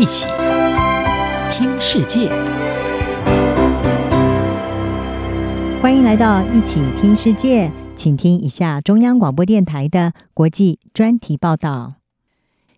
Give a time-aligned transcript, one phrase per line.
[0.00, 0.26] 一起
[1.52, 2.30] 听世界，
[5.82, 11.96] 欢迎来到一起听世界，请听一下中央广播电台的国际专题报道。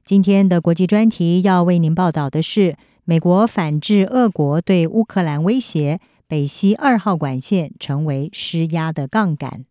[0.04, 9.64] 今天的国际专题要为您报道的是：美国反制俄国对乌克兰威胁，北溪二号管线成为施压的杠杆。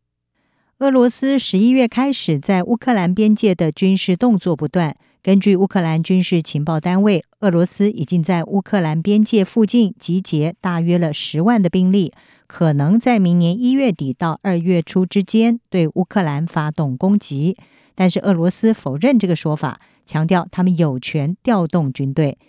[0.79, 4.95] 俄罗斯十一月开始在乌克兰边界的军事动作不断。
[5.23, 12.11] 根据乌克兰军事情报单位，俄罗斯已经在乌克兰边界附近集结大约了十万的兵力，
[12.47, 17.55] 可能在明年一月底到二月初之间对乌克兰发动攻击。
[17.93, 22.39] 但是俄罗斯否认这个说法，强调他们有权调动军队。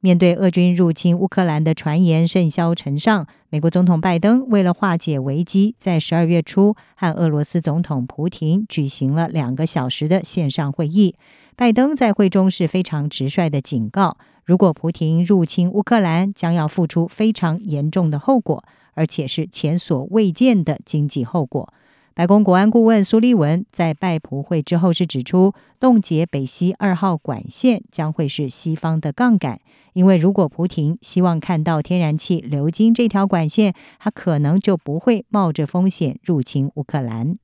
[0.00, 11.16] 面对俄军入侵乌克兰的传言甚嚣尘上，美国总统拜登为了化解危机，在十二月初和俄罗斯总统普廷举行了两个小时的线上会议。
[11.58, 21.72] 拜登在会中是非常直率的警告，如果普亭入侵乌克兰，将要付出非常严重的后果，而且是前所未见的经济后果。
[22.12, 29.58] 白宫国安顾问苏利文在拜普会之后是指出，冻结北溪二号管线将会是西方的杠杆，
[29.94, 37.38] 因为如果普亭希望看到天然气流经这条管线，他可能就不会冒着风险入侵乌克兰。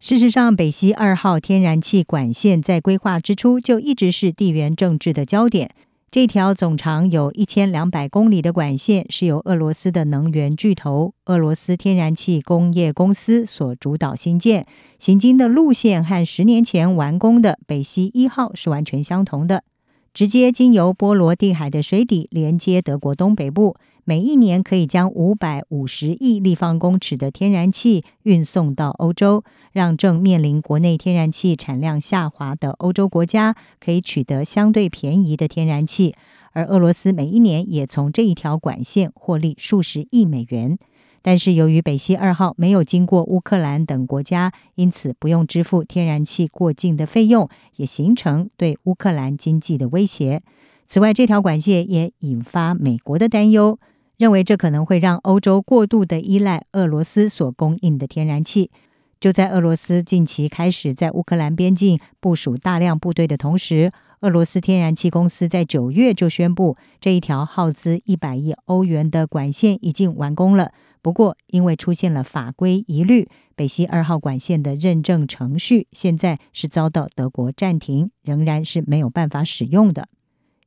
[0.00, 5.70] 事实上，北溪二号天然气管线在规划之初就一直是地缘政治的焦点。
[6.10, 14.66] 这条总长有一千两百公里的管线是由俄罗斯的能源巨头俄罗斯天然气工业公司所主导新建，
[14.98, 19.64] 行经的路线和十年前完工的北溪一号是完全相同的，
[20.12, 23.76] 直接经由波罗的海的水底连接德国东北部。
[24.04, 36.16] 每一年可以将五百五十亿立方公尺的天然气运送到欧洲，让正面临国内天然气产量下滑的欧洲国家可以取得相对便宜的天然气。
[36.52, 40.76] 而俄罗斯每一年也从这一条管线获利数十亿美元。
[41.22, 50.42] 但是由于北溪二号没有经过乌克兰等国家，因此不用支付天然气过境的费用，也形成对乌克兰经济的威胁。
[50.86, 53.78] 此外，这条管线也引发美国的担忧。
[54.16, 58.70] 认为这可能会让欧洲过度的依赖俄罗斯所供应的天然气。
[59.18, 70.72] 就在俄罗斯近期开始在乌克兰边境部署大量部队的同时，俄罗斯天然气公司在九月就宣布，这一条耗资一百亿欧元的管线已经完工了。
[71.02, 80.08] 不过，因为出现了法规疑虑，北溪二号管线的认证程序现在是遭到德国暂停，仍然是没有办法使用的。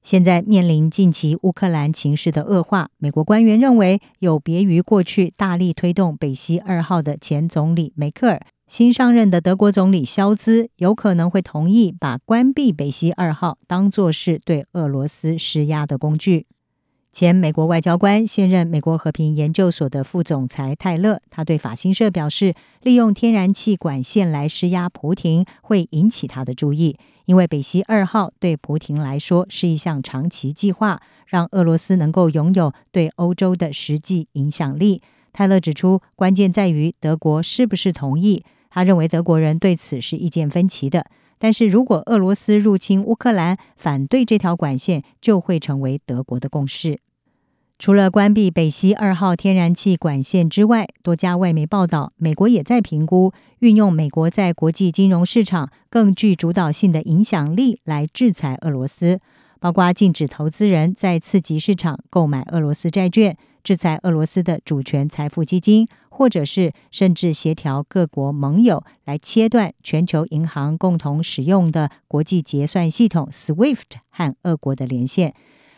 [0.01, 16.47] 现在面临近期乌克兰情势的恶化，美国官员认为，有别于过去大力推动北溪二号的前总理梅克尔，新上任的德国总理肖兹有可能会同意把关闭北溪二号当作是对俄罗斯施压的工具。
[17.13, 35.03] 前美国外交官、现任美国和平研究所的副总裁泰勒，他对法新社表示，利用天然气管线来施压普廷会引起他的注意，因为北溪二号对普廷来说是一项长期计划，让俄罗斯能够拥有对欧洲的实际影响力。
[35.31, 38.43] 泰勒指出，关键在于德国是不是同意。
[38.71, 41.05] 他认为德国人对此是意见分歧的。
[41.43, 47.01] 但是如果俄罗斯入侵乌克兰，反对这条管线就会成为德国的共识。
[47.77, 59.19] 除了关闭北溪二号天然气管线之外，多家外媒报道，美国也在评估运用美国在国际金融市场更具主导性的影响力来制裁俄罗斯，
[59.59, 65.85] 包括禁止投资人在次级市场购买俄罗斯债券，制裁俄罗斯的主权财富基金。
[66.15, 75.33] 或者是甚至协调各国盟友来切断全球银行共同使用的国际结算系统 SWIFT 和俄国的连线，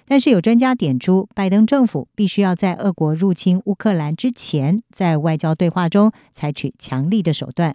[0.05, 7.73] 但是有专家点出，拜登政府必须要在俄国入侵乌克兰之前，在外交对话中采取强力的手段。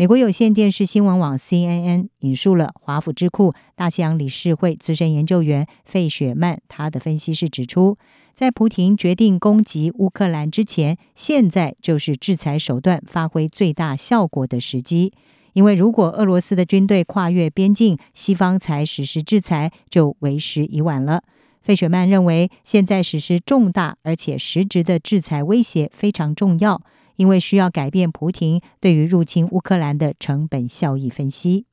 [0.00, 7.98] 美国有线电视新闻网 CNN 引述了华府智库大西洋理事会资深研究员费雪曼，他的分析是指出。
[8.32, 15.12] 在普亭决定攻击乌克兰之前，现在就是制裁手段发挥最大效果的时机。
[15.52, 21.22] 因为如果俄罗斯的军队跨越边境，西方才实施制裁，就为时已晚了。
[21.60, 26.80] 费雪曼认为，现在实施重大而且实质的制裁威胁非常重要，
[27.20, 31.66] 因为需要改变普廷对于入侵乌克兰的成本效益分析。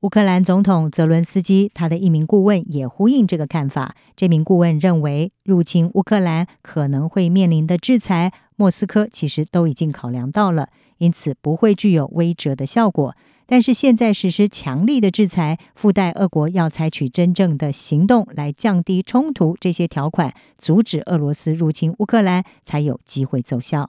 [0.00, 3.96] 乌克兰总统泽伦斯基，他的一名顾问也呼应这个看法。
[4.14, 10.68] 这名顾问认为，入侵乌克兰可能会面临的制裁，莫斯科其实都已经考量到了，
[10.98, 13.16] 因此不会具有威慑的效果。
[13.46, 23.88] 但是现在实施强力的制裁，附带俄国要采取真正的行动来降低冲突，这些条款阻止俄罗斯入侵乌克兰才有机会奏效。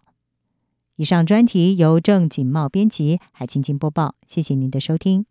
[0.98, 5.28] 以上专题由郑锦茂编辑海清清播报谢谢您的收听。